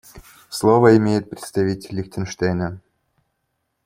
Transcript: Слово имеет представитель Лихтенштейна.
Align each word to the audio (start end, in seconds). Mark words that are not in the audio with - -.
Слово 0.49 0.97
имеет 0.97 1.29
представитель 1.29 1.97
Лихтенштейна. 1.97 2.81